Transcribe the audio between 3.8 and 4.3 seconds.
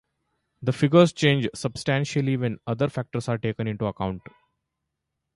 account.